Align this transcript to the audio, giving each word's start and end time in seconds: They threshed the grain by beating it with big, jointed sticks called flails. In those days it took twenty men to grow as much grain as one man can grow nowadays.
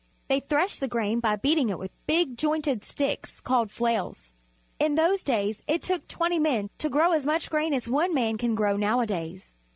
They 0.29 0.39
threshed 0.39 0.79
the 0.79 0.87
grain 0.87 1.19
by 1.19 1.35
beating 1.35 1.69
it 1.69 1.77
with 1.77 1.91
big, 2.07 2.35
jointed 2.35 2.83
sticks 2.83 3.39
called 3.39 3.69
flails. 3.69 4.33
In 4.79 4.95
those 4.95 5.21
days 5.23 5.61
it 5.67 5.83
took 5.83 6.07
twenty 6.07 6.39
men 6.39 6.71
to 6.79 6.89
grow 6.89 7.11
as 7.11 7.23
much 7.23 7.51
grain 7.51 7.71
as 7.71 7.87
one 7.87 8.11
man 8.11 8.39
can 8.39 8.55
grow 8.55 8.77
nowadays. 8.77 9.51